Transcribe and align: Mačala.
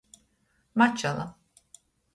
Mačala. 0.79 1.27